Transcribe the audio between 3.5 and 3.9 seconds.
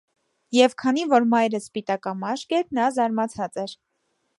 էր։